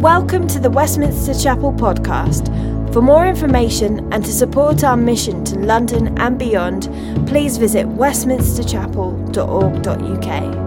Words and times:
Welcome 0.00 0.46
to 0.48 0.58
the 0.58 0.68
Westminster 0.68 1.32
Chapel 1.32 1.72
podcast. 1.72 2.52
For 2.92 3.00
more 3.00 3.26
information 3.26 4.12
and 4.12 4.22
to 4.26 4.30
support 4.30 4.84
our 4.84 4.94
mission 4.94 5.42
to 5.46 5.58
London 5.58 6.18
and 6.18 6.38
beyond, 6.38 6.90
please 7.26 7.56
visit 7.56 7.86
westminsterchapel.org.uk. 7.86 10.66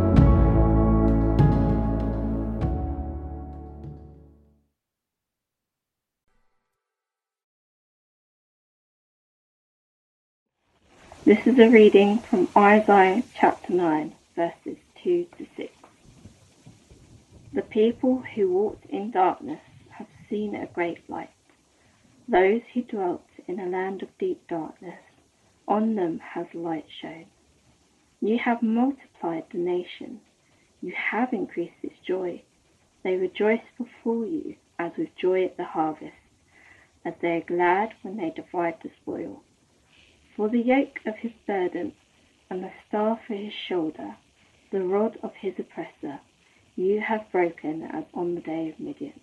This 11.24 11.46
is 11.46 11.60
a 11.60 11.70
reading 11.70 12.18
from 12.18 12.48
Isaiah 12.58 13.22
chapter 13.36 13.74
9, 13.74 14.16
verses 14.36 14.78
2 15.04 15.28
to 15.38 15.46
6. 15.56 15.79
The 17.52 17.64
people 17.64 18.22
who 18.36 18.52
walked 18.52 18.86
in 18.86 19.10
darkness 19.10 19.62
have 19.98 20.08
seen 20.30 20.54
a 20.54 20.68
great 20.68 21.10
light. 21.10 21.32
Those 22.28 22.62
who 22.74 22.84
dwelt 22.84 23.26
in 23.48 23.60
a 23.60 23.66
land 23.66 24.04
of 24.04 24.16
deep 24.20 24.48
darkness, 24.48 25.00
on 25.68 25.96
them 25.96 26.20
has 26.20 26.54
light 26.54 26.86
shone. 27.02 27.26
You 28.22 28.38
have 28.38 28.62
multiplied 28.62 29.46
the 29.52 29.58
nation, 29.58 30.22
you 30.82 30.92
have 30.92 31.34
increased 31.34 31.84
its 31.84 32.00
joy. 32.06 32.44
They 33.04 33.16
rejoice 33.16 33.66
before 33.78 34.26
you 34.26 34.56
as 34.78 34.92
with 34.96 35.16
joy 35.16 35.44
at 35.46 35.58
the 35.58 35.66
harvest, 35.66 36.14
as 37.04 37.16
they 37.20 37.38
are 37.38 37.42
glad 37.42 37.96
when 38.04 38.18
they 38.18 38.30
divide 38.30 38.78
the 38.84 38.92
spoil. 39.02 39.42
For 40.36 40.50
the 40.50 40.62
yoke 40.62 41.00
of 41.06 41.16
his 41.16 41.34
burden, 41.48 41.94
and 42.50 42.64
the 42.64 42.72
staff 42.88 43.20
for 43.26 43.34
his 43.34 43.54
shoulder, 43.54 44.18
the 44.72 44.84
rod 44.84 45.18
of 45.24 45.34
his 45.36 45.58
oppressor, 45.58 46.20
you 46.80 47.02
have 47.02 47.32
broken 47.32 47.84
as 47.84 48.06
on 48.14 48.36
the 48.36 48.42
day 48.42 48.70
of 48.70 48.80
Midian. 48.80 49.20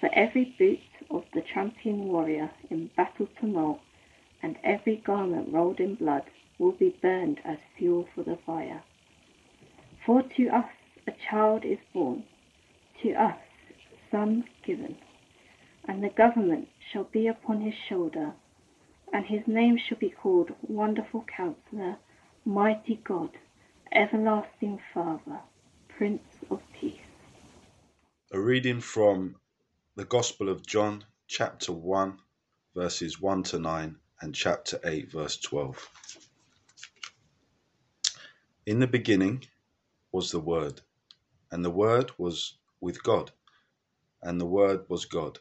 For 0.00 0.10
every 0.12 0.54
boot 0.58 0.80
of 1.10 1.24
the 1.32 1.40
champion 1.40 2.04
warrior 2.04 2.50
in 2.70 2.90
battle 2.96 3.28
tumult, 3.40 3.80
and 4.42 4.56
every 4.62 4.96
garment 4.96 5.52
rolled 5.52 5.80
in 5.80 5.94
blood, 5.94 6.24
will 6.58 6.72
be 6.72 6.90
burned 7.00 7.40
as 7.44 7.58
fuel 7.76 8.06
for 8.14 8.22
the 8.22 8.36
fire. 8.36 8.82
For 10.04 10.22
to 10.22 10.48
us 10.48 10.70
a 11.06 11.12
child 11.30 11.64
is 11.64 11.78
born, 11.92 12.24
to 13.02 13.12
us 13.14 13.38
son 14.10 14.44
given, 14.64 14.96
and 15.86 16.02
the 16.02 16.10
government 16.10 16.68
shall 16.92 17.04
be 17.04 17.26
upon 17.26 17.62
his 17.62 17.74
shoulder 17.88 18.34
and 19.12 19.26
his 19.26 19.46
name 19.46 19.76
shall 19.76 19.98
be 19.98 20.08
called 20.08 20.50
Wonderful 20.62 21.24
Counselor, 21.36 21.98
Mighty 22.44 23.00
God, 23.04 23.30
Everlasting 23.92 24.80
Father, 24.94 25.40
Prince 25.88 26.22
of 26.52 26.60
Peace. 26.78 26.98
A 28.32 28.40
reading 28.40 28.80
from 28.80 29.36
the 29.96 30.04
Gospel 30.04 30.50
of 30.50 30.66
John, 30.66 31.04
chapter 31.26 31.72
1, 31.72 32.18
verses 32.74 33.20
1 33.20 33.42
to 33.44 33.58
9, 33.58 33.96
and 34.20 34.34
chapter 34.34 34.78
8, 34.84 35.10
verse 35.10 35.38
12. 35.38 35.90
In 38.66 38.80
the 38.80 38.86
beginning 38.86 39.44
was 40.12 40.30
the 40.30 40.40
Word, 40.40 40.82
and 41.50 41.64
the 41.64 41.70
Word 41.70 42.12
was 42.18 42.58
with 42.80 43.02
God, 43.02 43.30
and 44.22 44.40
the 44.40 44.46
Word 44.46 44.80
was 44.88 45.06
God. 45.06 45.38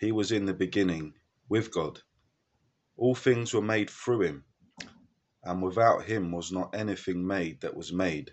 He 0.00 0.10
was 0.12 0.32
in 0.32 0.44
the 0.46 0.54
beginning 0.54 1.14
with 1.48 1.72
God. 1.72 2.00
All 2.96 3.14
things 3.14 3.54
were 3.54 3.62
made 3.62 3.90
through 3.90 4.22
him, 4.22 4.44
and 5.44 5.62
without 5.62 6.04
him 6.04 6.32
was 6.32 6.50
not 6.50 6.74
anything 6.74 7.24
made 7.26 7.60
that 7.60 7.76
was 7.76 7.92
made. 7.92 8.32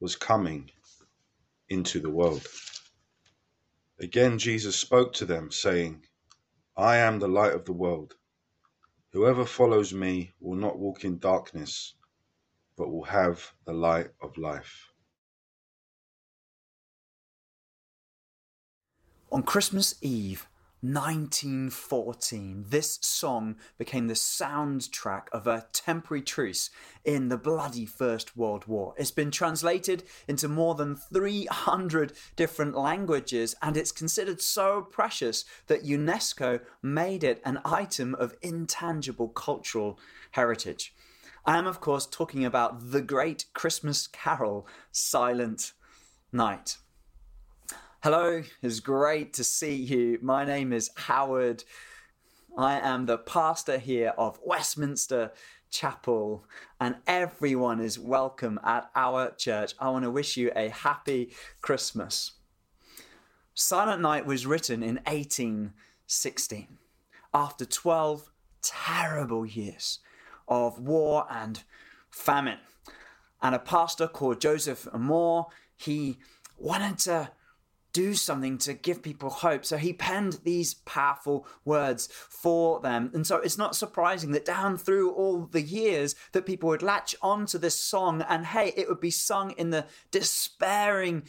was 0.00 0.16
coming 0.16 0.70
into 1.68 2.00
the 2.00 2.10
world. 2.10 2.46
Again, 4.00 4.38
Jesus 4.38 4.76
spoke 4.76 5.12
to 5.14 5.26
them, 5.26 5.50
saying, 5.50 6.04
I 6.76 6.96
am 6.96 7.18
the 7.18 7.28
light 7.28 7.52
of 7.52 7.66
the 7.66 7.72
world. 7.72 8.14
Whoever 9.12 9.44
follows 9.44 9.92
me 9.92 10.32
will 10.40 10.56
not 10.56 10.78
walk 10.78 11.04
in 11.04 11.18
darkness, 11.18 11.94
but 12.76 12.90
will 12.90 13.04
have 13.04 13.52
the 13.66 13.74
light 13.74 14.08
of 14.22 14.38
life. 14.38 14.90
On 19.30 19.42
Christmas 19.42 19.94
Eve, 20.00 20.48
1914, 20.82 22.64
this 22.68 22.98
song 23.02 23.56
became 23.76 24.06
the 24.06 24.14
soundtrack 24.14 25.28
of 25.30 25.46
a 25.46 25.66
temporary 25.74 26.22
truce 26.22 26.70
in 27.04 27.28
the 27.28 27.36
bloody 27.36 27.84
First 27.84 28.34
World 28.34 28.66
War. 28.66 28.94
It's 28.96 29.10
been 29.10 29.30
translated 29.30 30.04
into 30.26 30.48
more 30.48 30.74
than 30.74 30.96
300 30.96 32.14
different 32.34 32.74
languages 32.74 33.54
and 33.60 33.76
it's 33.76 33.92
considered 33.92 34.40
so 34.40 34.80
precious 34.80 35.44
that 35.66 35.84
UNESCO 35.84 36.60
made 36.82 37.24
it 37.24 37.42
an 37.44 37.60
item 37.62 38.14
of 38.14 38.34
intangible 38.40 39.28
cultural 39.28 39.98
heritage. 40.30 40.94
I 41.44 41.58
am, 41.58 41.66
of 41.66 41.80
course, 41.80 42.06
talking 42.06 42.44
about 42.44 42.90
the 42.90 43.02
great 43.02 43.44
Christmas 43.52 44.06
carol, 44.06 44.66
Silent 44.92 45.72
Night. 46.32 46.78
Hello, 48.02 48.42
it's 48.62 48.80
great 48.80 49.34
to 49.34 49.44
see 49.44 49.74
you. 49.74 50.18
My 50.22 50.42
name 50.42 50.72
is 50.72 50.90
Howard. 50.96 51.64
I 52.56 52.80
am 52.80 53.04
the 53.04 53.18
pastor 53.18 53.76
here 53.76 54.14
of 54.16 54.40
Westminster 54.42 55.32
Chapel, 55.70 56.46
and 56.80 56.96
everyone 57.06 57.78
is 57.78 57.98
welcome 57.98 58.58
at 58.64 58.90
our 58.96 59.32
church. 59.32 59.74
I 59.78 59.90
want 59.90 60.04
to 60.04 60.10
wish 60.10 60.38
you 60.38 60.50
a 60.56 60.70
happy 60.70 61.34
Christmas. 61.60 62.32
Silent 63.52 64.00
Night 64.00 64.24
was 64.24 64.46
written 64.46 64.82
in 64.82 64.94
1816 65.04 66.78
after 67.34 67.66
12 67.66 68.32
terrible 68.62 69.44
years 69.44 69.98
of 70.48 70.78
war 70.78 71.26
and 71.30 71.64
famine. 72.08 72.60
And 73.42 73.54
a 73.54 73.58
pastor 73.58 74.08
called 74.08 74.40
Joseph 74.40 74.88
Mohr, 74.94 75.48
he 75.76 76.16
wanted 76.56 76.96
to 77.00 77.32
do 77.92 78.14
something 78.14 78.58
to 78.58 78.74
give 78.74 79.02
people 79.02 79.30
hope. 79.30 79.64
So 79.64 79.76
he 79.76 79.92
penned 79.92 80.40
these 80.44 80.74
powerful 80.74 81.46
words 81.64 82.08
for 82.12 82.80
them. 82.80 83.10
And 83.14 83.26
so 83.26 83.36
it's 83.36 83.58
not 83.58 83.76
surprising 83.76 84.32
that 84.32 84.44
down 84.44 84.78
through 84.78 85.12
all 85.12 85.46
the 85.46 85.62
years 85.62 86.14
that 86.32 86.46
people 86.46 86.68
would 86.68 86.82
latch 86.82 87.14
onto 87.22 87.58
this 87.58 87.76
song 87.76 88.22
and 88.22 88.46
hey, 88.46 88.72
it 88.76 88.88
would 88.88 89.00
be 89.00 89.10
sung 89.10 89.52
in 89.52 89.70
the 89.70 89.86
despairing 90.10 91.24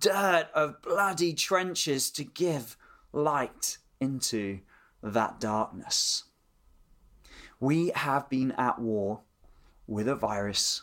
dirt 0.00 0.48
of 0.54 0.80
bloody 0.82 1.32
trenches 1.34 2.10
to 2.12 2.24
give 2.24 2.76
light 3.12 3.78
into 4.00 4.60
that 5.02 5.40
darkness. 5.40 6.24
We 7.60 7.90
have 7.94 8.28
been 8.28 8.52
at 8.52 8.78
war 8.78 9.22
with 9.86 10.08
a 10.08 10.14
virus 10.14 10.82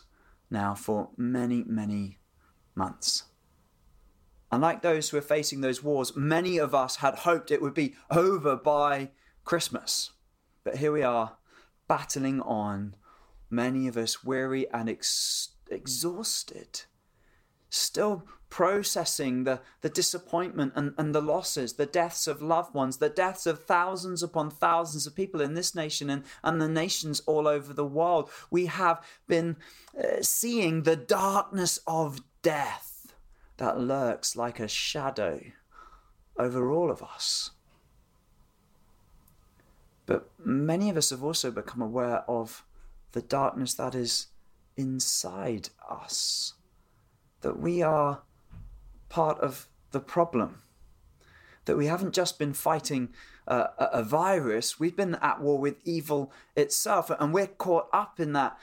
now 0.50 0.74
for 0.74 1.10
many, 1.16 1.64
many 1.66 2.18
months. 2.74 3.24
Unlike 4.54 4.82
those 4.82 5.08
who 5.08 5.16
are 5.16 5.20
facing 5.20 5.62
those 5.62 5.82
wars, 5.82 6.14
many 6.14 6.58
of 6.58 6.76
us 6.76 6.96
had 6.96 7.16
hoped 7.16 7.50
it 7.50 7.60
would 7.60 7.74
be 7.74 7.96
over 8.08 8.54
by 8.54 9.10
Christmas. 9.44 10.12
But 10.62 10.76
here 10.76 10.92
we 10.92 11.02
are, 11.02 11.38
battling 11.88 12.40
on, 12.40 12.94
many 13.50 13.88
of 13.88 13.96
us 13.96 14.22
weary 14.22 14.70
and 14.70 14.88
ex- 14.88 15.48
exhausted, 15.68 16.82
still 17.68 18.28
processing 18.48 19.42
the, 19.42 19.60
the 19.80 19.88
disappointment 19.88 20.72
and, 20.76 20.94
and 20.98 21.12
the 21.12 21.20
losses, 21.20 21.72
the 21.72 21.84
deaths 21.84 22.28
of 22.28 22.40
loved 22.40 22.74
ones, 22.74 22.98
the 22.98 23.08
deaths 23.08 23.46
of 23.46 23.64
thousands 23.64 24.22
upon 24.22 24.50
thousands 24.50 25.04
of 25.04 25.16
people 25.16 25.40
in 25.40 25.54
this 25.54 25.74
nation 25.74 26.08
and, 26.08 26.22
and 26.44 26.60
the 26.60 26.68
nations 26.68 27.18
all 27.26 27.48
over 27.48 27.72
the 27.72 27.84
world. 27.84 28.30
We 28.52 28.66
have 28.66 29.04
been 29.26 29.56
uh, 29.98 30.22
seeing 30.22 30.84
the 30.84 30.94
darkness 30.94 31.80
of 31.88 32.20
death 32.42 32.93
that 33.56 33.78
lurks 33.78 34.36
like 34.36 34.60
a 34.60 34.68
shadow 34.68 35.40
over 36.36 36.70
all 36.70 36.90
of 36.90 37.02
us. 37.02 37.50
But 40.06 40.28
many 40.44 40.90
of 40.90 40.96
us 40.96 41.10
have 41.10 41.22
also 41.24 41.50
become 41.50 41.80
aware 41.80 42.24
of 42.28 42.64
the 43.12 43.22
darkness 43.22 43.74
that 43.74 43.94
is 43.94 44.28
inside 44.76 45.70
us. 45.88 46.54
That 47.40 47.58
we 47.58 47.80
are 47.80 48.22
part 49.08 49.38
of 49.40 49.68
the 49.92 50.00
problem. 50.00 50.62
That 51.64 51.76
we 51.76 51.86
haven't 51.86 52.12
just 52.12 52.38
been 52.38 52.52
fighting 52.52 53.10
a, 53.46 53.68
a 53.78 54.02
virus, 54.02 54.80
we've 54.80 54.96
been 54.96 55.14
at 55.16 55.40
war 55.40 55.58
with 55.58 55.76
evil 55.84 56.32
itself, 56.56 57.10
and 57.10 57.32
we're 57.32 57.46
caught 57.46 57.88
up 57.92 58.18
in 58.18 58.32
that 58.32 58.58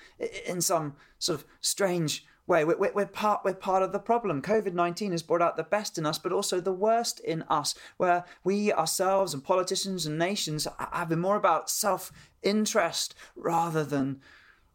in 0.46 0.62
some 0.62 0.96
sort 1.20 1.40
of 1.40 1.46
strange 1.62 2.26
way. 2.52 2.66
We're, 2.66 2.92
we're, 2.94 3.08
part, 3.08 3.42
we're 3.44 3.56
part 3.56 3.82
of 3.82 3.94
the 3.94 4.00
problem. 4.00 4.42
COVID 4.42 4.74
19 4.74 5.12
has 5.14 5.24
brought 5.24 5.42
out 5.42 5.58
the 5.58 5.64
best 5.64 5.98
in 5.98 6.06
us, 6.06 6.20
but 6.20 6.32
also 6.32 6.60
the 6.60 6.74
worst 6.74 7.20
in 7.22 7.42
us, 7.44 7.74
where 7.98 8.26
we 8.44 8.72
ourselves 8.72 9.34
and 9.34 9.44
politicians 9.44 10.06
and 10.06 10.20
nations 10.20 10.68
have 10.92 11.10
been 11.10 11.20
more 11.20 11.38
about 11.38 11.70
self 11.70 12.12
interest 12.44 13.16
rather 13.36 13.84
than 13.84 14.20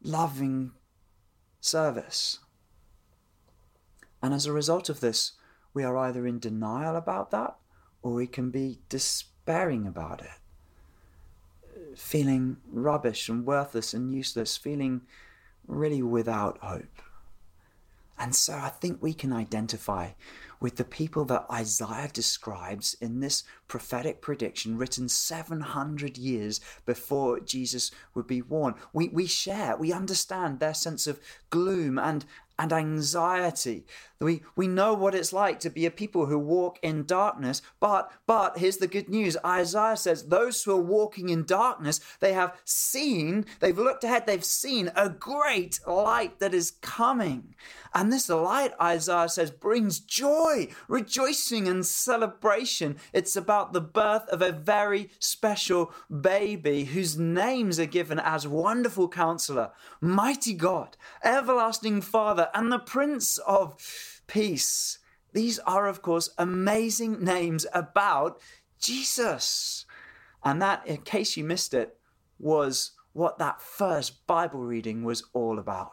loving 0.03 0.73
service. 1.61 2.41
And 4.23 4.33
as 4.33 4.47
a 4.47 4.53
result 4.53 4.89
of 4.89 5.01
this, 5.01 5.33
we 5.75 5.85
are 5.85 5.97
either 5.97 6.27
in 6.27 6.39
denial 6.39 6.97
about 6.97 7.31
that 7.33 7.57
or 8.03 8.15
we 8.15 8.27
can 8.27 8.51
be 8.51 8.79
despairing 8.89 9.87
about 9.87 10.23
it, 10.23 10.41
feeling 11.99 12.57
rubbish 12.73 13.29
and 13.29 13.45
worthless 13.45 13.93
and 13.93 14.15
useless, 14.15 14.57
feeling 14.57 15.03
really 15.67 16.03
without 16.03 16.59
hope. 16.63 17.03
And 18.19 18.35
so 18.35 18.55
I 18.55 18.71
think 18.71 19.03
we 19.03 19.13
can 19.13 19.33
identify 19.33 20.11
with 20.61 20.77
the 20.77 20.85
people 20.85 21.25
that 21.27 21.47
Isaiah 21.51 22.09
describes 22.13 22.97
in 23.01 23.21
this 23.21 23.45
prophetic 23.69 24.23
prediction 24.23 24.79
written 24.79 25.09
700 25.09 26.17
years 26.17 26.61
before 26.87 27.41
Jesus 27.41 27.91
would 28.15 28.27
be 28.27 28.41
born. 28.41 28.75
We, 28.93 29.09
we 29.09 29.27
share, 29.27 29.77
we 29.77 29.93
understand 29.93 30.59
their 30.59 30.75
sense 30.75 31.07
of 31.07 31.21
gloom 31.51 31.99
and, 31.99 32.25
and 32.59 32.73
anxiety. 32.73 33.85
We, 34.19 34.43
we 34.55 34.67
know 34.67 34.95
what 34.95 35.15
it's 35.15 35.33
like 35.33 35.61
to 35.61 35.71
be 35.71 35.85
a 35.85 35.91
people 35.91 36.27
who 36.27 36.39
walk 36.39 36.79
in 36.83 37.05
darkness, 37.05 37.61
but 37.81 38.11
but 38.27 38.57
here's 38.59 38.79
the 38.79 38.87
good 38.87 39.11
news. 39.11 39.37
Isaiah 39.45 39.97
says 39.97 40.25
those 40.25 40.63
who 40.63 40.73
are 40.73 40.81
walking 40.81 41.29
in 41.29 41.45
darkness, 41.45 42.01
they 42.21 42.33
have 42.33 42.57
seen, 42.65 43.45
they've 43.61 43.77
looked 43.77 44.05
ahead, 44.05 44.27
they've 44.27 44.45
seen 44.45 44.91
a 44.97 45.11
great 45.11 45.81
light 45.87 46.39
that 46.39 46.55
is 46.55 46.71
coming. 46.81 47.55
And 47.95 48.13
this 48.13 48.29
light, 48.29 48.73
Isaiah 48.81 49.29
says, 49.29 49.51
brings 49.51 50.01
joy, 50.01 50.69
rejoicing, 50.87 51.67
and 51.67 51.85
celebration. 51.85 52.97
It's 53.13 53.37
about 53.37 53.73
the 53.73 53.81
birth 53.81 54.29
of 54.29 54.43
a 54.43 54.53
very 54.53 55.11
special 55.19 55.93
baby 56.21 56.85
whose 56.85 57.17
names 57.19 57.81
are 57.81 57.87
given 57.87 58.19
as 58.19 58.47
Wonderful 58.47 59.09
Counselor, 59.09 59.73
Mighty 60.01 60.53
God, 60.53 60.99
Everlasting 61.25 62.03
Father, 62.03 62.46
and 62.55 62.71
the 62.71 62.79
Prince 62.79 63.39
of 63.39 64.23
Peace. 64.27 64.99
These 65.33 65.59
are, 65.61 65.87
of 65.87 66.03
course, 66.03 66.31
amazing 66.39 67.23
names 67.23 67.67
about 67.73 68.41
Jesus. 68.79 69.85
And 70.45 70.63
that, 70.63 70.87
in 70.87 70.99
case 70.99 71.37
you 71.37 71.45
missed 71.45 71.75
it, 71.75 71.99
was 72.39 72.93
what 73.13 73.39
that 73.39 73.61
first 73.61 74.27
Bible 74.27 74.61
reading 74.61 75.05
was 75.05 75.25
all 75.33 75.59
about. 75.59 75.93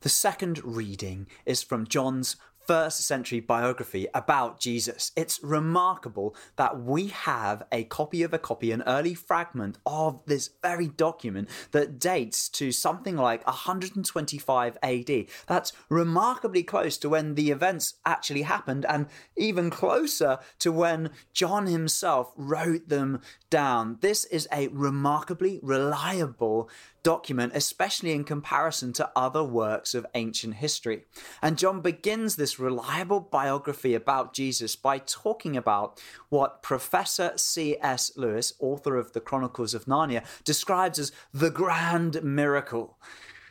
The 0.00 0.08
second 0.08 0.62
reading 0.64 1.28
is 1.46 1.62
from 1.62 1.86
John's 1.86 2.36
first 2.66 3.00
century 3.06 3.40
biography 3.40 4.06
about 4.14 4.60
Jesus. 4.60 5.12
It's 5.16 5.42
remarkable 5.42 6.34
that 6.56 6.80
we 6.80 7.08
have 7.08 7.64
a 7.72 7.84
copy 7.84 8.22
of 8.22 8.32
a 8.32 8.38
copy, 8.38 8.72
an 8.72 8.82
early 8.86 9.14
fragment 9.14 9.78
of 9.86 10.24
this 10.26 10.50
very 10.62 10.88
document 10.88 11.48
that 11.72 11.98
dates 11.98 12.48
to 12.50 12.72
something 12.72 13.16
like 13.16 13.46
125 13.46 14.78
AD. 14.82 15.10
That's 15.46 15.72
remarkably 15.88 16.62
close 16.62 16.96
to 16.98 17.08
when 17.08 17.34
the 17.34 17.50
events 17.50 17.94
actually 18.04 18.42
happened 18.42 18.86
and 18.88 19.06
even 19.36 19.70
closer 19.70 20.38
to 20.60 20.72
when 20.72 21.10
John 21.32 21.66
himself 21.66 22.32
wrote 22.36 22.88
them 22.88 23.20
down. 23.50 23.98
This 24.00 24.24
is 24.26 24.48
a 24.52 24.68
remarkably 24.68 25.60
reliable 25.62 26.70
document, 27.02 27.52
especially 27.54 28.12
in 28.12 28.24
comparison 28.24 28.92
to 28.94 29.10
other 29.16 29.42
works 29.42 29.94
of 29.94 30.06
ancient 30.14 30.54
history. 30.54 31.04
And 31.40 31.58
John 31.58 31.80
begins 31.80 32.36
this 32.36 32.58
reliable 32.58 33.20
biography 33.20 33.94
about 33.94 34.32
Jesus 34.32 34.76
by 34.76 34.98
talking 34.98 35.56
about 35.56 36.00
what 36.28 36.62
Professor 36.62 37.32
C.S. 37.36 38.12
Lewis, 38.16 38.52
author 38.58 38.96
of 38.96 39.12
the 39.12 39.20
Chronicles 39.20 39.74
of 39.74 39.86
Narnia, 39.86 40.24
describes 40.44 40.98
as 40.98 41.12
the 41.32 41.50
grand 41.50 42.22
miracle. 42.22 42.98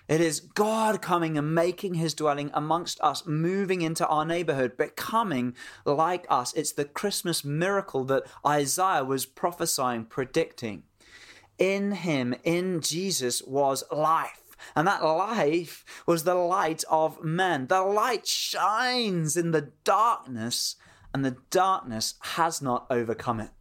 It 0.07 0.19
is 0.19 0.42
God 0.42 1.01
coming 1.01 1.38
and 1.38 1.56
making 1.56 1.94
his 1.94 2.13
dwelling 2.13 2.51
amongst 2.54 3.00
us, 3.00 3.25
moving 3.25 3.81
into 3.81 4.06
our 4.07 4.25
neighborhood, 4.25 4.75
becoming 4.75 5.56
like 5.86 6.25
us. 6.30 6.54
It's 6.54 6.74
the 6.74 6.83
Christmas 6.83 7.45
miracle 7.45 8.04
that 8.06 8.24
Isaiah 8.45 9.06
was 9.06 9.25
prophesying, 9.25 10.06
predicting 10.06 10.83
in 11.61 11.91
him, 11.91 12.33
in 12.43 12.81
Jesus, 12.81 13.43
was 13.43 13.83
life. 13.91 14.57
And 14.75 14.87
that 14.87 15.03
life 15.03 15.85
was 16.07 16.23
the 16.23 16.33
light 16.33 16.83
of 16.89 17.23
men. 17.23 17.67
The 17.67 17.83
light 17.83 18.25
shines 18.25 19.37
in 19.37 19.51
the 19.51 19.69
darkness, 19.83 20.75
and 21.13 21.23
the 21.23 21.37
darkness 21.51 22.15
has 22.21 22.63
not 22.63 22.87
overcome 22.89 23.39
it. 23.39 23.51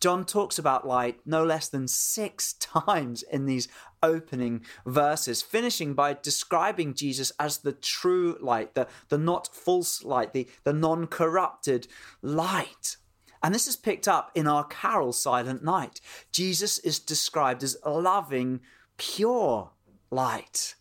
John 0.00 0.26
talks 0.26 0.58
about 0.58 0.86
light 0.86 1.20
no 1.24 1.42
less 1.42 1.68
than 1.68 1.88
six 1.88 2.52
times 2.60 3.22
in 3.22 3.46
these 3.46 3.68
opening 4.02 4.62
verses, 4.84 5.40
finishing 5.40 5.94
by 5.94 6.18
describing 6.20 6.92
Jesus 6.92 7.32
as 7.40 7.58
the 7.58 7.72
true 7.72 8.36
light, 8.40 8.74
the, 8.74 8.86
the 9.08 9.18
not 9.18 9.48
false 9.54 10.04
light, 10.04 10.34
the, 10.34 10.46
the 10.64 10.74
non 10.74 11.06
corrupted 11.06 11.88
light. 12.20 12.98
And 13.42 13.54
this 13.54 13.66
is 13.66 13.76
picked 13.76 14.06
up 14.06 14.30
in 14.34 14.46
our 14.46 14.64
carol, 14.64 15.12
Silent 15.12 15.64
Night. 15.64 16.00
Jesus 16.30 16.78
is 16.78 16.98
described 16.98 17.62
as 17.62 17.76
loving, 17.86 18.60
pure 18.96 19.70
light. 20.10 20.74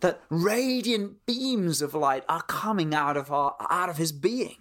That 0.00 0.20
radiant 0.28 1.26
beams 1.26 1.82
of 1.82 1.94
light 1.94 2.24
are 2.28 2.42
coming 2.42 2.94
out 2.94 3.16
of, 3.16 3.32
our, 3.32 3.56
out 3.70 3.88
of 3.88 3.96
his 3.96 4.12
being. 4.12 4.56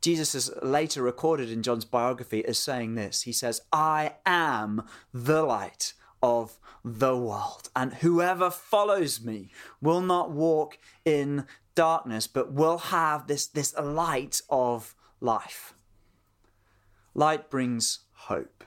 Jesus 0.00 0.34
is 0.34 0.52
later 0.62 1.02
recorded 1.02 1.50
in 1.50 1.62
John's 1.62 1.84
biography 1.84 2.44
as 2.44 2.58
saying 2.58 2.94
this 2.94 3.22
He 3.22 3.32
says, 3.32 3.60
I 3.72 4.14
am 4.24 4.84
the 5.12 5.42
light 5.42 5.94
of 6.22 6.60
the 6.84 7.16
world, 7.16 7.70
and 7.74 7.94
whoever 7.94 8.50
follows 8.50 9.20
me 9.20 9.50
will 9.80 10.00
not 10.00 10.30
walk 10.30 10.78
in 11.04 11.46
darkness, 11.74 12.26
but 12.26 12.52
will 12.52 12.78
have 12.78 13.26
this, 13.26 13.46
this 13.46 13.74
light 13.78 14.40
of 14.48 14.95
life. 15.20 15.74
Light 17.14 17.50
brings 17.50 18.00
hope. 18.12 18.64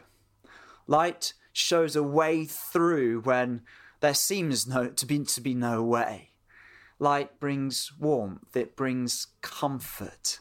Light 0.88 1.34
shows 1.53 1.96
a 1.96 2.03
way 2.03 2.46
through 2.46 3.22
when 3.22 3.62
there 4.00 4.13
seems 4.13 4.65
no, 4.68 4.88
to, 4.88 5.06
be, 5.06 5.20
to 5.20 5.41
be 5.41 5.53
no 5.53 5.84
way. 5.84 6.32
Light 6.98 7.39
brings 7.39 7.91
warmth, 8.00 8.56
it 8.56 8.75
brings 8.75 9.27
comfort. 9.41 10.39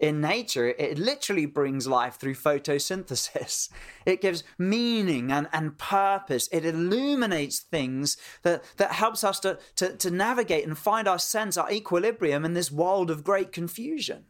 In 0.00 0.20
nature, 0.20 0.66
it 0.66 0.98
literally 0.98 1.46
brings 1.46 1.86
life 1.86 2.16
through 2.16 2.34
photosynthesis. 2.34 3.70
It 4.04 4.20
gives 4.20 4.44
meaning 4.58 5.32
and, 5.32 5.48
and 5.50 5.78
purpose. 5.78 6.46
It 6.52 6.66
illuminates 6.66 7.60
things 7.60 8.18
that, 8.42 8.62
that 8.76 8.92
helps 8.92 9.24
us 9.24 9.40
to, 9.40 9.58
to, 9.76 9.96
to 9.96 10.10
navigate 10.10 10.66
and 10.66 10.76
find 10.76 11.08
our 11.08 11.18
sense, 11.18 11.56
our 11.56 11.72
equilibrium 11.72 12.44
in 12.44 12.52
this 12.52 12.70
world 12.70 13.10
of 13.10 13.24
great 13.24 13.50
confusion. 13.50 14.26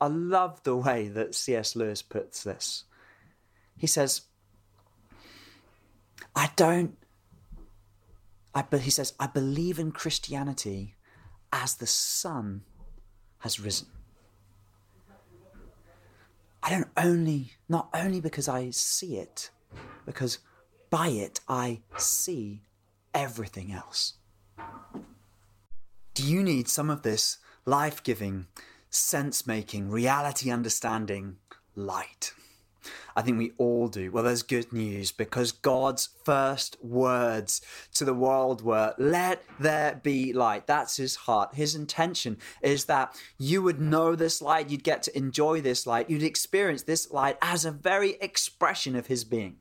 I 0.00 0.08
love 0.08 0.62
the 0.62 0.76
way 0.76 1.08
that 1.08 1.34
C.S. 1.34 1.74
Lewis 1.74 2.02
puts 2.02 2.44
this. 2.44 2.84
He 3.76 3.86
says, 3.86 4.22
I 6.34 6.50
don't, 6.56 6.96
I, 8.54 8.62
but 8.62 8.80
he 8.80 8.90
says, 8.90 9.14
I 9.18 9.26
believe 9.26 9.78
in 9.78 9.92
Christianity 9.92 10.94
as 11.52 11.76
the 11.76 11.86
sun 11.86 12.62
has 13.38 13.60
risen. 13.60 13.88
I 16.62 16.70
don't 16.70 16.88
only, 16.96 17.52
not 17.68 17.88
only 17.94 18.20
because 18.20 18.48
I 18.48 18.70
see 18.70 19.16
it, 19.16 19.50
because 20.04 20.38
by 20.90 21.08
it 21.08 21.40
I 21.48 21.82
see 21.96 22.62
everything 23.14 23.72
else. 23.72 24.14
Do 26.14 26.22
you 26.22 26.42
need 26.42 26.68
some 26.68 26.90
of 26.90 27.02
this 27.02 27.38
life 27.66 28.02
giving, 28.02 28.46
sense 28.90 29.46
making, 29.46 29.90
reality 29.90 30.50
understanding 30.50 31.36
light. 31.74 32.32
I 33.16 33.22
think 33.22 33.38
we 33.38 33.52
all 33.56 33.88
do. 33.88 34.10
Well, 34.10 34.24
there's 34.24 34.42
good 34.42 34.72
news 34.72 35.10
because 35.10 35.50
God's 35.50 36.10
first 36.24 36.76
words 36.84 37.62
to 37.94 38.04
the 38.04 38.14
world 38.14 38.62
were, 38.62 38.94
Let 38.98 39.42
there 39.58 40.00
be 40.02 40.32
light. 40.32 40.66
That's 40.66 40.98
his 40.98 41.16
heart. 41.16 41.54
His 41.54 41.74
intention 41.74 42.36
is 42.62 42.84
that 42.84 43.18
you 43.38 43.62
would 43.62 43.80
know 43.80 44.14
this 44.14 44.42
light, 44.42 44.70
you'd 44.70 44.84
get 44.84 45.02
to 45.04 45.16
enjoy 45.16 45.60
this 45.60 45.86
light, 45.86 46.10
you'd 46.10 46.22
experience 46.22 46.82
this 46.82 47.10
light 47.10 47.38
as 47.40 47.64
a 47.64 47.70
very 47.70 48.16
expression 48.20 48.94
of 48.94 49.06
his 49.06 49.24
being. 49.24 49.56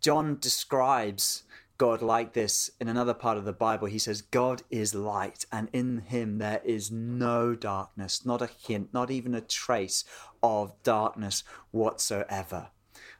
John 0.00 0.38
describes 0.40 1.44
God 1.78 2.02
like 2.02 2.32
this 2.32 2.70
in 2.80 2.88
another 2.88 3.14
part 3.14 3.36
of 3.38 3.44
the 3.44 3.52
Bible. 3.52 3.86
He 3.86 3.98
says, 3.98 4.22
God 4.22 4.62
is 4.70 4.94
light, 4.94 5.46
and 5.52 5.68
in 5.72 5.98
him 5.98 6.38
there 6.38 6.62
is 6.64 6.90
no 6.90 7.54
darkness, 7.54 8.24
not 8.24 8.42
a 8.42 8.46
hint, 8.46 8.94
not 8.94 9.10
even 9.10 9.34
a 9.34 9.40
trace 9.40 10.04
of 10.42 10.74
darkness 10.82 11.44
whatsoever. 11.70 12.68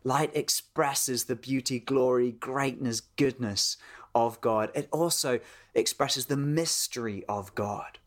Light 0.04 0.30
expresses 0.34 1.24
the 1.24 1.36
beauty, 1.36 1.78
glory, 1.80 2.32
greatness, 2.32 3.00
goodness 3.00 3.76
of 4.14 4.40
God. 4.40 4.70
It 4.74 4.88
also 4.92 5.40
expresses 5.74 6.26
the 6.26 6.36
mystery 6.36 7.24
of 7.28 7.54
God. 7.54 7.98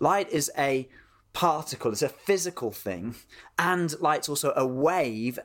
Light 0.00 0.28
is 0.30 0.50
a 0.56 0.88
particle, 1.32 1.92
it's 1.92 2.02
a 2.02 2.08
physical 2.08 2.72
thing, 2.72 3.14
and 3.58 3.98
light's 4.00 4.28
also 4.28 4.52
a 4.56 4.66
wave, 4.66 5.38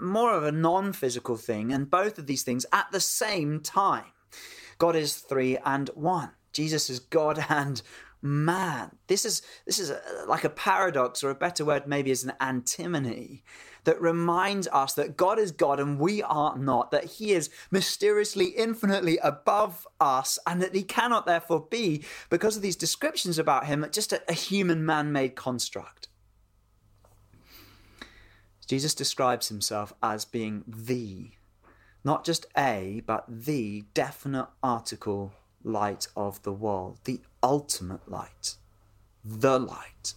more 0.00 0.34
of 0.34 0.44
a 0.44 0.52
non 0.52 0.92
physical 0.92 1.36
thing, 1.36 1.72
and 1.72 1.90
both 1.90 2.18
of 2.18 2.26
these 2.26 2.42
things 2.42 2.66
at 2.72 2.86
the 2.92 3.00
same 3.00 3.60
time. 3.60 4.12
God 4.78 4.96
is 4.96 5.16
three 5.16 5.56
and 5.64 5.88
one. 5.94 6.30
Jesus 6.52 6.90
is 6.90 7.00
God 7.00 7.44
and 7.48 7.82
man. 8.20 8.96
This 9.08 9.24
is 9.24 9.42
this 9.66 9.78
is 9.78 9.90
a, 9.90 10.00
like 10.26 10.44
a 10.44 10.50
paradox, 10.50 11.22
or 11.22 11.30
a 11.30 11.34
better 11.34 11.64
word 11.64 11.86
maybe 11.86 12.10
is 12.10 12.24
an 12.24 12.32
antinomy 12.40 13.42
that 13.84 14.00
reminds 14.00 14.68
us 14.68 14.94
that 14.94 15.16
God 15.16 15.38
is 15.38 15.50
God 15.50 15.80
and 15.80 15.98
we 15.98 16.22
are 16.22 16.56
not, 16.56 16.90
that 16.92 17.04
He 17.04 17.32
is 17.32 17.50
mysteriously, 17.70 18.46
infinitely 18.46 19.18
above 19.18 19.86
us, 20.00 20.38
and 20.46 20.62
that 20.62 20.74
He 20.74 20.82
cannot 20.82 21.26
therefore 21.26 21.66
be, 21.68 22.04
because 22.30 22.56
of 22.56 22.62
these 22.62 22.76
descriptions 22.76 23.38
about 23.38 23.66
Him, 23.66 23.84
just 23.90 24.12
a, 24.12 24.22
a 24.28 24.34
human 24.34 24.86
man 24.86 25.10
made 25.12 25.34
construct. 25.34 26.08
Jesus 28.72 28.94
describes 28.94 29.50
Himself 29.50 29.92
as 30.02 30.24
being 30.24 30.64
the, 30.66 31.32
not 32.04 32.24
just 32.24 32.46
a, 32.56 33.02
but 33.04 33.26
the 33.28 33.84
definite 33.92 34.48
article 34.62 35.34
light 35.62 36.08
of 36.16 36.42
the 36.42 36.54
world, 36.54 36.98
the 37.04 37.20
ultimate 37.42 38.10
light, 38.10 38.56
the 39.22 39.60
light. 39.60 40.14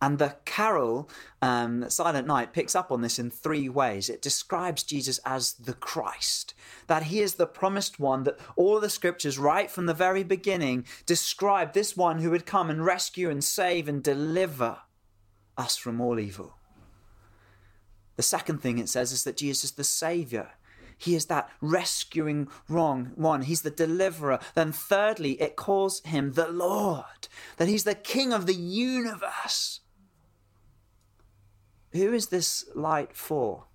And 0.00 0.18
the 0.18 0.36
carol, 0.46 1.10
um, 1.42 1.90
Silent 1.90 2.26
Night, 2.26 2.54
picks 2.54 2.74
up 2.74 2.90
on 2.90 3.02
this 3.02 3.18
in 3.18 3.30
three 3.30 3.68
ways. 3.68 4.08
It 4.08 4.22
describes 4.22 4.82
Jesus 4.82 5.20
as 5.26 5.52
the 5.52 5.74
Christ, 5.74 6.54
that 6.86 7.02
he 7.02 7.20
is 7.20 7.34
the 7.34 7.46
promised 7.46 8.00
one, 8.00 8.22
that 8.22 8.40
all 8.56 8.80
the 8.80 8.88
scriptures, 8.88 9.38
right 9.38 9.70
from 9.70 9.84
the 9.84 9.92
very 9.92 10.22
beginning, 10.22 10.86
describe 11.04 11.74
this 11.74 11.94
one 11.94 12.20
who 12.20 12.30
would 12.30 12.46
come 12.46 12.70
and 12.70 12.86
rescue 12.86 13.28
and 13.28 13.44
save 13.44 13.86
and 13.86 14.02
deliver 14.02 14.78
us 15.58 15.76
from 15.76 16.00
all 16.00 16.18
evil. 16.18 16.56
The 18.16 18.22
second 18.22 18.58
thing 18.58 18.78
it 18.78 18.88
says 18.88 19.12
is 19.12 19.24
that 19.24 19.36
Jesus 19.36 19.64
is 19.64 19.72
the 19.72 19.84
Saviour. 19.84 20.52
He 20.98 21.16
is 21.16 21.26
that 21.26 21.50
rescuing 21.60 22.48
wrong 22.68 23.12
one. 23.16 23.42
He's 23.42 23.62
the 23.62 23.70
deliverer. 23.70 24.38
Then, 24.54 24.70
thirdly, 24.70 25.40
it 25.40 25.56
calls 25.56 26.00
him 26.04 26.32
the 26.32 26.48
Lord, 26.48 27.28
that 27.56 27.68
he's 27.68 27.84
the 27.84 27.94
King 27.94 28.32
of 28.32 28.46
the 28.46 28.54
universe. 28.54 29.80
Who 31.92 32.12
is 32.12 32.28
this 32.28 32.64
light 32.74 33.16
for? 33.16 33.66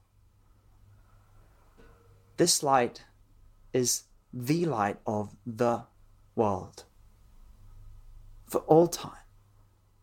This 2.37 2.63
light 2.63 3.03
is 3.73 4.03
the 4.31 4.65
light 4.65 4.97
of 5.05 5.35
the 5.45 5.83
world 6.35 6.85
for 8.47 8.59
all 8.61 8.87
time, 8.87 9.25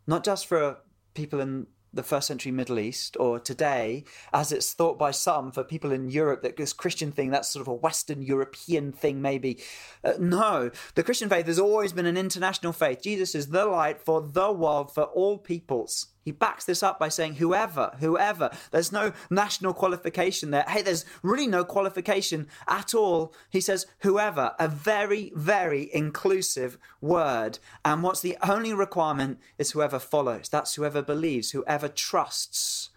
not 0.06 0.24
just 0.24 0.46
for 0.46 0.78
people 1.14 1.40
in 1.40 1.66
the 1.94 2.02
first 2.02 2.26
century 2.26 2.52
Middle 2.52 2.78
East, 2.78 3.16
or 3.18 3.38
today, 3.38 4.04
as 4.32 4.52
it's 4.52 4.72
thought 4.72 4.98
by 4.98 5.10
some 5.10 5.52
for 5.52 5.64
people 5.64 5.92
in 5.92 6.10
Europe, 6.10 6.42
that 6.42 6.56
this 6.56 6.72
Christian 6.72 7.12
thing, 7.12 7.30
that's 7.30 7.48
sort 7.48 7.62
of 7.62 7.68
a 7.68 7.74
Western 7.74 8.22
European 8.22 8.92
thing, 8.92 9.22
maybe. 9.22 9.60
Uh, 10.02 10.14
no, 10.18 10.70
the 10.94 11.02
Christian 11.02 11.28
faith 11.28 11.46
has 11.46 11.58
always 11.58 11.92
been 11.92 12.06
an 12.06 12.16
international 12.16 12.72
faith. 12.72 13.02
Jesus 13.02 13.34
is 13.34 13.48
the 13.48 13.66
light 13.66 14.00
for 14.00 14.20
the 14.20 14.52
world, 14.52 14.92
for 14.92 15.04
all 15.04 15.38
peoples. 15.38 16.13
He 16.24 16.32
backs 16.32 16.64
this 16.64 16.82
up 16.82 16.98
by 16.98 17.08
saying, 17.08 17.34
whoever, 17.34 17.96
whoever. 18.00 18.50
There's 18.70 18.90
no 18.90 19.12
national 19.30 19.74
qualification 19.74 20.50
there. 20.50 20.64
Hey, 20.66 20.80
there's 20.80 21.04
really 21.22 21.46
no 21.46 21.64
qualification 21.64 22.48
at 22.66 22.94
all. 22.94 23.34
He 23.50 23.60
says, 23.60 23.86
whoever, 24.00 24.54
a 24.58 24.66
very, 24.66 25.32
very 25.34 25.90
inclusive 25.92 26.78
word. 27.00 27.58
And 27.84 28.02
what's 28.02 28.20
the 28.20 28.38
only 28.42 28.72
requirement 28.72 29.38
is 29.58 29.72
whoever 29.72 29.98
follows. 29.98 30.48
That's 30.48 30.74
whoever 30.74 31.02
believes, 31.02 31.50
whoever 31.50 31.88
trusts 31.88 32.90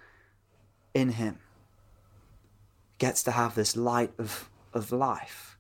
in 0.94 1.10
him 1.10 1.40
gets 2.98 3.24
to 3.24 3.32
have 3.32 3.56
this 3.56 3.76
light 3.76 4.14
of, 4.18 4.50
of 4.74 4.92
life. 4.92 5.57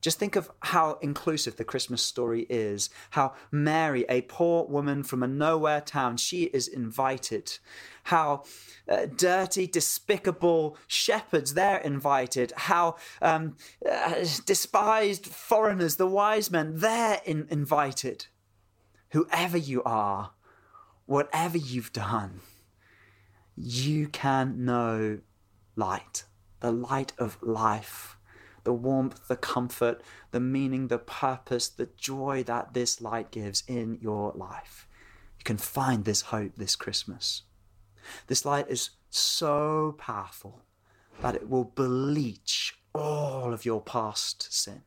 Just 0.00 0.18
think 0.18 0.34
of 0.36 0.50
how 0.60 0.98
inclusive 1.02 1.56
the 1.56 1.64
Christmas 1.64 2.02
story 2.02 2.46
is. 2.48 2.88
How 3.10 3.34
Mary, 3.50 4.06
a 4.08 4.22
poor 4.22 4.66
woman 4.66 5.02
from 5.02 5.22
a 5.22 5.28
nowhere 5.28 5.80
town, 5.80 6.16
she 6.16 6.44
is 6.44 6.68
invited. 6.68 7.58
How 8.04 8.44
uh, 8.88 9.06
dirty, 9.14 9.66
despicable 9.66 10.78
shepherds, 10.86 11.54
they're 11.54 11.78
invited. 11.78 12.52
How 12.56 12.96
um, 13.20 13.56
uh, 13.88 14.24
despised 14.46 15.26
foreigners, 15.26 15.96
the 15.96 16.06
wise 16.06 16.50
men, 16.50 16.72
they're 16.76 17.20
in- 17.26 17.46
invited. 17.50 18.26
Whoever 19.10 19.58
you 19.58 19.82
are, 19.82 20.32
whatever 21.04 21.58
you've 21.58 21.92
done, 21.92 22.40
you 23.56 24.08
can 24.08 24.64
know 24.64 25.18
light, 25.76 26.24
the 26.60 26.72
light 26.72 27.12
of 27.18 27.36
life 27.42 28.16
the 28.64 28.72
warmth, 28.72 29.28
the 29.28 29.36
comfort, 29.36 30.02
the 30.30 30.40
meaning, 30.40 30.88
the 30.88 30.98
purpose, 30.98 31.68
the 31.68 31.88
joy 31.96 32.42
that 32.44 32.74
this 32.74 33.00
light 33.00 33.30
gives 33.30 33.62
in 33.66 33.98
your 34.00 34.32
life. 34.34 34.86
You 35.38 35.44
can 35.44 35.56
find 35.56 36.04
this 36.04 36.22
hope 36.22 36.52
this 36.56 36.76
Christmas. 36.76 37.42
This 38.26 38.44
light 38.44 38.68
is 38.68 38.90
so 39.10 39.94
powerful 39.98 40.62
that 41.20 41.34
it 41.34 41.48
will 41.48 41.64
bleach 41.64 42.78
all 42.94 43.52
of 43.52 43.64
your 43.64 43.80
past 43.80 44.52
sin. 44.52 44.82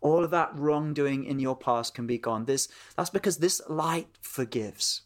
All 0.00 0.22
of 0.22 0.30
that 0.30 0.50
wrongdoing 0.54 1.24
in 1.24 1.38
your 1.38 1.56
past 1.56 1.94
can 1.94 2.06
be 2.06 2.18
gone. 2.18 2.44
This, 2.44 2.68
that's 2.96 3.10
because 3.10 3.38
this 3.38 3.60
light 3.68 4.08
forgives. 4.20 5.02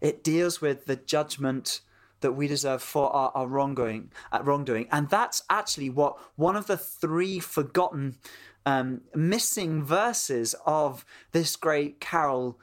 It 0.00 0.22
deals 0.22 0.60
with 0.60 0.84
the 0.84 0.96
judgment 0.96 1.80
that 2.20 2.32
we 2.32 2.48
deserve 2.48 2.82
for 2.82 3.14
our, 3.14 3.30
our 3.34 3.46
wrongdoing, 3.46 4.10
uh, 4.32 4.40
wrongdoing. 4.42 4.88
And 4.90 5.08
that's 5.08 5.42
actually 5.50 5.90
what 5.90 6.18
one 6.36 6.56
of 6.56 6.66
the 6.66 6.76
three 6.76 7.38
forgotten, 7.38 8.16
um, 8.64 9.02
missing 9.14 9.82
verses 9.82 10.54
of 10.64 11.04
this 11.32 11.56
great 11.56 12.00
carol 12.00 12.58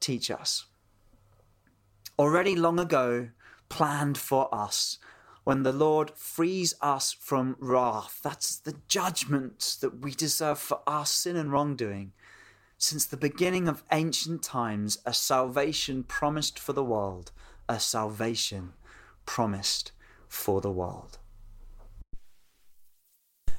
teach 0.00 0.30
us. 0.30 0.66
Already 2.18 2.56
long 2.56 2.78
ago, 2.78 3.28
planned 3.68 4.18
for 4.18 4.52
us 4.54 4.98
when 5.44 5.62
the 5.62 5.72
Lord 5.72 6.10
frees 6.16 6.74
us 6.80 7.12
from 7.12 7.56
wrath. 7.58 8.20
That's 8.22 8.56
the 8.56 8.76
judgment 8.88 9.76
that 9.80 10.00
we 10.00 10.12
deserve 10.12 10.58
for 10.58 10.80
our 10.86 11.06
sin 11.06 11.36
and 11.36 11.50
wrongdoing. 11.50 12.12
Since 12.76 13.06
the 13.06 13.16
beginning 13.16 13.68
of 13.68 13.84
ancient 13.92 14.42
times, 14.42 14.98
a 15.04 15.12
salvation 15.12 16.02
promised 16.02 16.58
for 16.58 16.72
the 16.72 16.84
world 16.84 17.32
a 17.70 17.78
salvation 17.78 18.72
promised 19.24 19.92
for 20.28 20.60
the 20.60 20.72
world. 20.72 21.18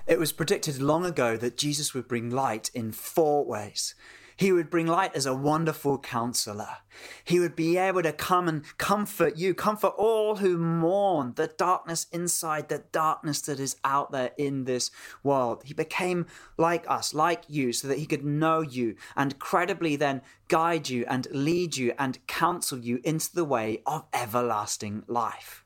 It 0.06 0.20
was 0.20 0.34
predicted 0.34 0.82
long 0.82 1.06
ago 1.06 1.38
that 1.38 1.56
Jesus 1.56 1.94
would 1.94 2.10
bring 2.10 2.30
light 2.30 2.70
in 2.74 2.91
four 2.91 3.46
ways. 3.46 3.96
He 4.42 4.52
would 4.52 4.72
bring 4.72 4.88
light 4.88 5.16
as 5.16 5.28
a 5.28 5.36
wonderful 5.36 6.00
counselor. 6.00 6.78
He 7.24 7.40
would 7.40 7.56
be 7.56 7.78
able 7.78 8.02
to 8.02 8.12
come 8.12 8.48
and 8.48 8.64
comfort 8.80 9.38
you, 9.38 9.54
comfort 9.54 9.94
all 10.00 10.38
who 10.38 10.58
mourn 10.58 11.34
the 11.36 11.46
darkness 11.46 12.08
inside, 12.12 12.68
the 12.68 12.84
darkness 12.92 13.42
that 13.42 13.60
is 13.60 13.76
out 13.84 14.12
there 14.12 14.32
in 14.40 14.64
this 14.64 14.90
world. 15.22 15.62
He 15.66 15.76
became 15.76 16.26
like 16.58 16.90
us, 16.90 17.14
like 17.14 17.44
you, 17.50 17.72
so 17.72 17.88
that 17.88 18.00
he 18.00 18.08
could 18.08 18.26
know 18.26 18.62
you 18.62 18.96
and 19.16 19.38
credibly 19.38 19.96
then 19.96 20.24
guide 20.48 20.90
you 20.90 21.06
and 21.08 21.28
lead 21.30 21.78
you 21.78 21.94
and 22.00 22.26
counsel 22.26 22.80
you 22.80 23.00
into 23.04 23.32
the 23.36 23.46
way 23.46 23.84
of 23.86 24.08
everlasting 24.12 25.04
life. 25.06 25.64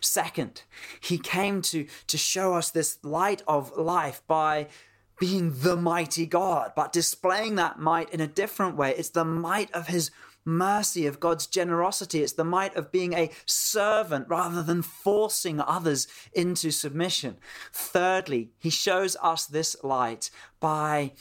Second, 0.00 0.62
he 1.00 1.18
came 1.18 1.60
to, 1.60 1.86
to 2.06 2.16
show 2.16 2.54
us 2.54 2.70
this 2.70 2.96
light 3.02 3.42
of 3.46 3.76
life 3.76 4.22
by 4.26 4.68
being 5.18 5.52
the 5.60 5.76
mighty 5.76 6.26
God, 6.26 6.72
but 6.74 6.92
displaying 6.92 7.54
that 7.56 7.78
might 7.78 8.10
in 8.10 8.20
a 8.20 8.26
different 8.26 8.76
way. 8.76 8.94
It's 8.96 9.10
the 9.10 9.24
might 9.24 9.70
of 9.72 9.88
his 9.88 10.10
mercy, 10.44 11.06
of 11.06 11.20
God's 11.20 11.46
generosity. 11.46 12.22
It's 12.22 12.32
the 12.32 12.44
might 12.44 12.76
of 12.76 12.92
being 12.92 13.14
a 13.14 13.30
servant 13.46 14.28
rather 14.28 14.62
than 14.62 14.82
forcing 14.82 15.60
others 15.60 16.06
into 16.32 16.70
submission. 16.70 17.36
Thirdly, 17.72 18.50
he 18.58 18.70
shows 18.70 19.16
us 19.22 19.46
this 19.46 19.76
light 19.82 20.30
by 20.60 21.12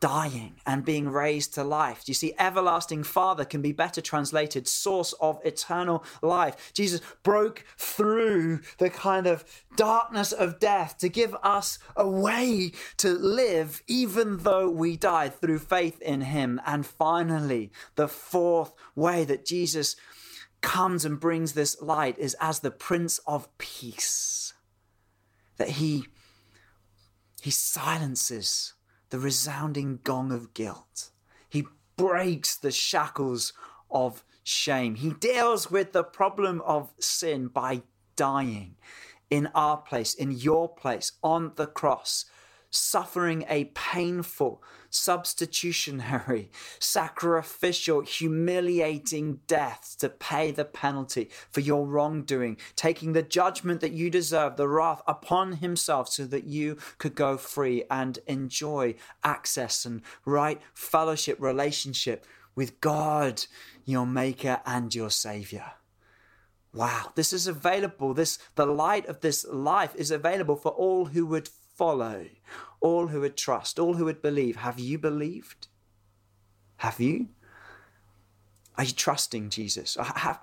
dying 0.00 0.60
and 0.66 0.84
being 0.84 1.08
raised 1.08 1.54
to 1.54 1.64
life. 1.64 2.04
Do 2.04 2.10
you 2.10 2.14
see, 2.14 2.34
everlasting 2.38 3.02
Father 3.02 3.44
can 3.44 3.62
be 3.62 3.72
better 3.72 4.00
translated 4.00 4.68
source 4.68 5.12
of 5.14 5.40
eternal 5.44 6.04
life. 6.22 6.72
Jesus 6.72 7.00
broke 7.22 7.64
through 7.76 8.60
the 8.78 8.90
kind 8.90 9.26
of 9.26 9.44
darkness 9.76 10.32
of 10.32 10.60
death 10.60 10.98
to 10.98 11.08
give 11.08 11.34
us 11.42 11.78
a 11.96 12.08
way 12.08 12.72
to 12.98 13.10
live 13.10 13.82
even 13.86 14.38
though 14.38 14.70
we 14.70 14.96
died 14.96 15.34
through 15.34 15.58
faith 15.58 16.00
in 16.00 16.22
Him. 16.22 16.60
And 16.66 16.86
finally, 16.86 17.72
the 17.96 18.08
fourth 18.08 18.72
way 18.94 19.24
that 19.24 19.44
Jesus 19.44 19.96
comes 20.60 21.04
and 21.04 21.20
brings 21.20 21.52
this 21.52 21.80
light 21.80 22.18
is 22.18 22.36
as 22.40 22.60
the 22.60 22.70
Prince 22.70 23.18
of 23.26 23.56
Peace. 23.58 24.52
That 25.56 25.70
He 25.70 26.06
he 27.40 27.50
silences 27.50 28.74
the 29.10 29.18
resounding 29.18 30.00
gong 30.04 30.32
of 30.32 30.54
guilt. 30.54 31.10
He 31.48 31.66
breaks 31.96 32.56
the 32.56 32.70
shackles 32.70 33.52
of 33.90 34.24
shame. 34.42 34.96
He 34.96 35.10
deals 35.10 35.70
with 35.70 35.92
the 35.92 36.04
problem 36.04 36.60
of 36.62 36.92
sin 36.98 37.48
by 37.48 37.82
dying 38.16 38.76
in 39.30 39.48
our 39.54 39.76
place, 39.76 40.14
in 40.14 40.30
your 40.30 40.68
place, 40.68 41.12
on 41.22 41.52
the 41.56 41.66
cross 41.66 42.24
suffering 42.70 43.44
a 43.48 43.66
painful, 43.74 44.62
substitutionary, 44.90 46.50
sacrificial, 46.78 48.00
humiliating 48.02 49.40
death 49.46 49.96
to 49.98 50.08
pay 50.08 50.50
the 50.50 50.64
penalty 50.64 51.30
for 51.50 51.60
your 51.60 51.86
wrongdoing, 51.86 52.56
taking 52.76 53.12
the 53.12 53.22
judgment 53.22 53.80
that 53.80 53.92
you 53.92 54.10
deserve, 54.10 54.56
the 54.56 54.68
wrath 54.68 55.02
upon 55.06 55.54
himself, 55.54 56.08
so 56.08 56.24
that 56.26 56.44
you 56.44 56.76
could 56.98 57.14
go 57.14 57.36
free 57.36 57.84
and 57.90 58.18
enjoy 58.26 58.94
access 59.24 59.84
and 59.84 60.02
right 60.24 60.60
fellowship, 60.74 61.36
relationship 61.40 62.26
with 62.54 62.80
God, 62.80 63.44
your 63.84 64.06
Maker 64.06 64.60
and 64.66 64.94
your 64.94 65.10
Savior. 65.10 65.72
Wow, 66.74 67.12
this 67.14 67.32
is 67.32 67.46
available. 67.46 68.14
This 68.14 68.38
the 68.54 68.66
light 68.66 69.06
of 69.06 69.20
this 69.20 69.46
life 69.50 69.94
is 69.96 70.10
available 70.10 70.56
for 70.56 70.70
all 70.70 71.06
who 71.06 71.24
would 71.26 71.48
follow, 71.78 72.26
all 72.80 73.06
who 73.06 73.20
would 73.20 73.36
trust, 73.36 73.78
all 73.78 73.94
who 73.94 74.04
would 74.04 74.20
believe. 74.20 74.56
Have 74.56 74.78
you 74.80 74.98
believed? 74.98 75.68
Have 76.78 77.00
you? 77.00 77.28
Are 78.76 78.84
you 78.84 78.92
trusting 78.92 79.50
Jesus? 79.50 79.96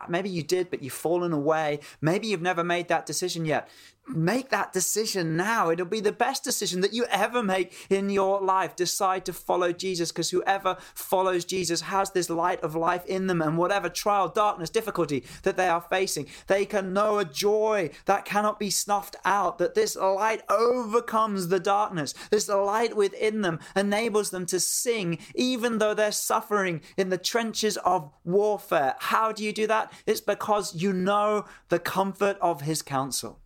Maybe 0.09 0.29
you 0.29 0.43
did, 0.43 0.69
but 0.69 0.81
you've 0.81 0.93
fallen 0.93 1.31
away. 1.31 1.79
Maybe 2.01 2.27
you've 2.27 2.41
never 2.41 2.63
made 2.63 2.87
that 2.87 3.05
decision 3.05 3.45
yet 3.45 3.69
make 4.07 4.49
that 4.49 4.73
decision 4.73 5.35
now. 5.35 5.69
It'll 5.69 5.85
be 5.85 5.99
the 5.99 6.11
best 6.11 6.43
decision 6.43 6.81
that 6.81 6.93
you 6.93 7.05
ever 7.09 7.41
make 7.41 7.73
in 7.89 8.09
your 8.09 8.41
life. 8.41 8.75
Decide 8.75 9.25
to 9.25 9.33
follow 9.33 9.71
Jesus 9.71 10.11
because 10.11 10.29
whoever 10.29 10.77
follows 10.93 11.45
Jesus 11.45 11.81
has 11.81 12.11
this 12.11 12.29
light 12.29 12.61
of 12.61 12.75
life 12.75 13.05
in 13.05 13.27
them. 13.27 13.41
And 13.41 13.57
whatever 13.57 13.89
trial, 13.89 14.29
darkness, 14.29 14.69
difficulty 14.69 15.23
that 15.43 15.57
they 15.57 15.67
are 15.67 15.81
facing, 15.81 16.27
they 16.47 16.65
can 16.65 16.93
know 16.93 17.17
a 17.17 17.25
joy 17.25 17.89
that 18.05 18.25
cannot 18.25 18.59
be 18.59 18.69
snuffed 18.69 19.15
out. 19.25 19.57
That 19.57 19.75
this 19.75 19.95
light 19.95 20.43
overcomes 20.49 21.47
the 21.47 21.59
darkness. 21.59 22.13
This 22.29 22.49
light 22.49 22.95
within 22.95 23.41
them 23.41 23.59
enables 23.75 24.29
them 24.29 24.45
to 24.47 24.59
sing 24.59 25.19
even 25.33 25.79
though 25.79 25.93
they're 25.93 26.11
suffering 26.11 26.81
in 26.97 27.09
the 27.09 27.17
trenches 27.17 27.77
of 27.77 28.11
warfare. 28.23 28.95
How 28.99 29.31
do 29.31 29.43
you 29.43 29.53
do 29.53 29.67
that? 29.67 29.91
It's 30.05 30.21
because 30.21 30.75
you 30.75 30.93
know 30.93 31.45
the 31.69 31.79
comfort 31.79 32.37
of 32.41 32.61
his 32.61 32.81
counsel. 32.81 33.39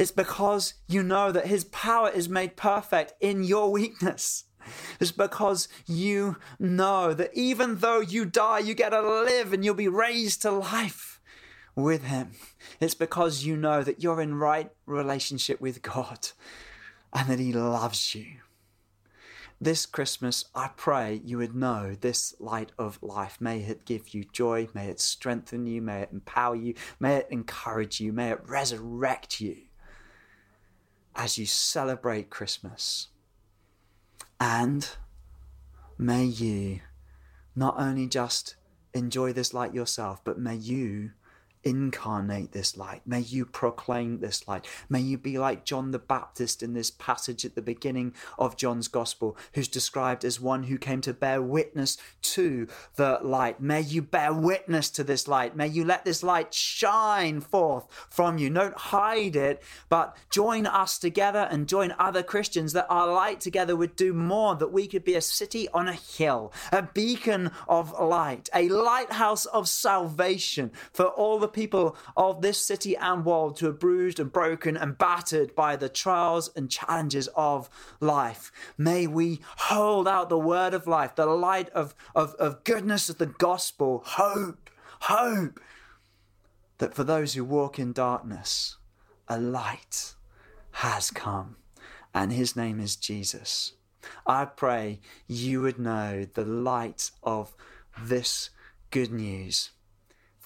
It's 0.00 0.10
because 0.10 0.72
you 0.88 1.02
know 1.02 1.30
that 1.30 1.48
His 1.48 1.64
power 1.64 2.08
is 2.08 2.26
made 2.26 2.56
perfect 2.56 3.12
in 3.20 3.44
your 3.44 3.70
weakness. 3.70 4.44
It's 4.98 5.12
because 5.12 5.68
you 5.86 6.36
know 6.58 7.12
that 7.12 7.30
even 7.34 7.76
though 7.76 8.00
you 8.00 8.24
die, 8.24 8.60
you 8.60 8.72
get 8.72 8.90
to 8.90 9.02
live 9.02 9.52
and 9.52 9.62
you'll 9.62 9.74
be 9.74 9.88
raised 9.88 10.40
to 10.40 10.52
life 10.52 11.20
with 11.74 12.04
Him. 12.04 12.30
It's 12.80 12.94
because 12.94 13.44
you 13.44 13.58
know 13.58 13.82
that 13.82 14.02
you're 14.02 14.22
in 14.22 14.36
right 14.36 14.70
relationship 14.86 15.60
with 15.60 15.82
God 15.82 16.28
and 17.12 17.28
that 17.28 17.38
He 17.38 17.52
loves 17.52 18.14
you. 18.14 18.36
This 19.60 19.84
Christmas, 19.84 20.46
I 20.54 20.70
pray 20.76 21.20
you 21.22 21.36
would 21.36 21.54
know 21.54 21.94
this 21.94 22.34
light 22.40 22.72
of 22.78 22.98
life. 23.02 23.36
May 23.38 23.58
it 23.60 23.84
give 23.84 24.14
you 24.14 24.24
joy. 24.32 24.68
May 24.72 24.88
it 24.88 24.98
strengthen 24.98 25.66
you. 25.66 25.82
May 25.82 26.00
it 26.00 26.08
empower 26.10 26.56
you. 26.56 26.72
May 26.98 27.16
it 27.16 27.28
encourage 27.30 28.00
you. 28.00 28.14
May 28.14 28.30
it 28.30 28.40
resurrect 28.48 29.42
you 29.42 29.58
as 31.20 31.36
you 31.36 31.44
celebrate 31.44 32.30
Christmas. 32.30 33.08
And 34.40 34.88
may 35.98 36.24
you 36.24 36.80
not 37.54 37.74
only 37.78 38.06
just 38.06 38.56
enjoy 38.94 39.34
this 39.34 39.52
light 39.52 39.74
yourself, 39.74 40.24
but 40.24 40.38
may 40.38 40.54
you 40.56 41.10
incarnate 41.62 42.52
this 42.52 42.76
light. 42.76 43.02
May 43.06 43.20
you 43.20 43.44
proclaim 43.44 44.20
this 44.20 44.48
light. 44.48 44.66
May 44.88 45.00
you 45.00 45.18
be 45.18 45.38
like 45.38 45.64
John 45.64 45.90
the 45.90 45.98
Baptist 45.98 46.62
in 46.62 46.72
this 46.72 46.90
passage 46.90 47.44
at 47.44 47.54
the 47.54 47.62
beginning 47.62 48.14
of 48.38 48.56
John's 48.56 48.88
Gospel, 48.88 49.36
who's 49.54 49.68
described 49.68 50.24
as 50.24 50.40
one 50.40 50.64
who 50.64 50.78
came 50.78 51.00
to 51.02 51.12
bear 51.12 51.42
witness 51.42 51.98
to 52.22 52.66
the 52.96 53.18
light. 53.22 53.60
May 53.60 53.80
you 53.82 54.02
bear 54.02 54.32
witness 54.32 54.90
to 54.90 55.04
this 55.04 55.28
light. 55.28 55.56
May 55.56 55.68
you 55.68 55.84
let 55.84 56.04
this 56.04 56.22
light 56.22 56.54
shine 56.54 57.40
forth 57.40 57.86
from 58.08 58.38
you. 58.38 58.50
Don't 58.50 58.76
hide 58.76 59.36
it, 59.36 59.62
but 59.88 60.16
join 60.30 60.66
us 60.66 60.98
together 60.98 61.48
and 61.50 61.68
join 61.68 61.94
other 61.98 62.22
Christians 62.22 62.72
that 62.72 62.86
our 62.88 63.12
light 63.12 63.40
together 63.40 63.76
would 63.76 63.96
do 63.96 64.12
more, 64.12 64.54
that 64.56 64.72
we 64.72 64.86
could 64.86 65.04
be 65.04 65.14
a 65.14 65.20
city 65.20 65.68
on 65.70 65.88
a 65.88 65.92
hill, 65.92 66.52
a 66.72 66.82
beacon 66.82 67.50
of 67.68 67.92
light, 68.00 68.48
a 68.54 68.68
lighthouse 68.68 69.46
of 69.46 69.68
salvation 69.68 70.70
for 70.92 71.06
all 71.06 71.38
the 71.38 71.49
people 71.52 71.96
of 72.16 72.42
this 72.42 72.58
city 72.58 72.96
and 72.96 73.24
world 73.24 73.58
who 73.58 73.68
are 73.68 73.72
bruised 73.72 74.20
and 74.20 74.32
broken 74.32 74.76
and 74.76 74.98
battered 74.98 75.54
by 75.54 75.76
the 75.76 75.88
trials 75.88 76.50
and 76.56 76.70
challenges 76.70 77.28
of 77.34 77.68
life. 78.00 78.52
May 78.76 79.06
we 79.06 79.40
hold 79.56 80.08
out 80.08 80.28
the 80.28 80.38
word 80.38 80.74
of 80.74 80.86
life, 80.86 81.14
the 81.14 81.26
light 81.26 81.68
of, 81.70 81.94
of, 82.14 82.34
of 82.34 82.64
goodness 82.64 83.08
of 83.08 83.18
the 83.18 83.26
gospel, 83.26 84.02
hope, 84.04 84.70
hope 85.00 85.60
that 86.78 86.94
for 86.94 87.04
those 87.04 87.34
who 87.34 87.44
walk 87.44 87.78
in 87.78 87.92
darkness, 87.92 88.76
a 89.28 89.38
light 89.38 90.14
has 90.72 91.10
come, 91.10 91.56
and 92.14 92.32
his 92.32 92.56
name 92.56 92.80
is 92.80 92.96
Jesus. 92.96 93.74
I 94.26 94.46
pray 94.46 95.00
you 95.26 95.60
would 95.60 95.78
know 95.78 96.24
the 96.24 96.44
light 96.44 97.10
of 97.22 97.54
this 98.02 98.50
good 98.90 99.12
news 99.12 99.70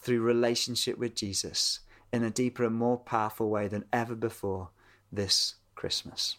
through 0.04 0.20
relationship 0.20 0.98
with 0.98 1.14
Jesus 1.14 1.80
in 2.12 2.22
a 2.22 2.30
deeper 2.30 2.64
and 2.64 2.76
more 2.76 2.98
powerful 2.98 3.48
way 3.48 3.66
than 3.66 3.86
ever 3.92 4.14
before 4.14 4.68
this 5.10 5.56
Christmas. 5.74 6.36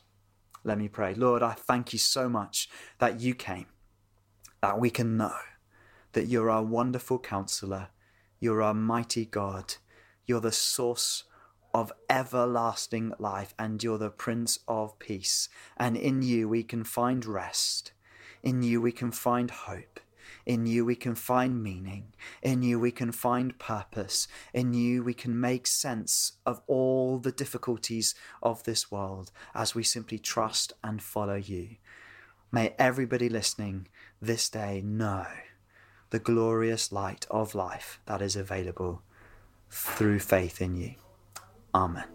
Let 0.63 0.77
me 0.77 0.87
pray. 0.87 1.15
Lord, 1.15 1.43
I 1.43 1.53
thank 1.53 1.91
you 1.91 1.99
so 1.99 2.29
much 2.29 2.69
that 2.99 3.19
you 3.19 3.35
came, 3.35 3.65
that 4.61 4.79
we 4.79 4.89
can 4.89 5.17
know 5.17 5.35
that 6.13 6.27
you're 6.27 6.49
our 6.49 6.63
wonderful 6.63 7.19
counselor, 7.19 7.89
you're 8.39 8.61
our 8.61 8.73
mighty 8.73 9.25
God, 9.25 9.75
you're 10.25 10.39
the 10.39 10.51
source 10.51 11.23
of 11.73 11.91
everlasting 12.09 13.11
life, 13.19 13.53
and 13.59 13.83
you're 13.83 13.97
the 13.97 14.09
Prince 14.09 14.59
of 14.67 14.97
Peace. 14.97 15.49
And 15.75 15.97
in 15.97 16.21
you 16.21 16.47
we 16.47 16.63
can 16.63 16.83
find 16.83 17.25
rest, 17.25 17.91
in 18.43 18.63
you 18.63 18.79
we 18.79 18.91
can 18.91 19.11
find 19.11 19.51
hope. 19.51 19.99
In 20.45 20.65
you 20.65 20.85
we 20.85 20.95
can 20.95 21.15
find 21.15 21.61
meaning. 21.63 22.13
In 22.41 22.61
you 22.61 22.79
we 22.79 22.91
can 22.91 23.11
find 23.11 23.57
purpose. 23.57 24.27
In 24.53 24.73
you 24.73 25.03
we 25.03 25.13
can 25.13 25.39
make 25.39 25.65
sense 25.65 26.33
of 26.45 26.61
all 26.67 27.17
the 27.17 27.31
difficulties 27.31 28.13
of 28.43 28.63
this 28.63 28.91
world 28.91 29.31
as 29.53 29.73
we 29.73 29.83
simply 29.83 30.19
trust 30.19 30.73
and 30.83 31.01
follow 31.01 31.35
you. 31.35 31.77
May 32.51 32.75
everybody 32.77 33.27
listening 33.27 33.87
this 34.21 34.49
day 34.49 34.81
know 34.81 35.25
the 36.11 36.19
glorious 36.19 36.91
light 36.91 37.25
of 37.29 37.55
life 37.55 37.99
that 38.05 38.21
is 38.21 38.35
available 38.35 39.01
through 39.69 40.19
faith 40.19 40.61
in 40.61 40.75
you. 40.75 40.95
Amen. 41.73 42.14